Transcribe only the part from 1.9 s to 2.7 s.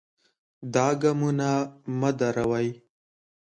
مه دروئ.